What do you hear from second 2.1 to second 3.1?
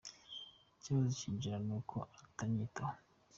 utanyitaho.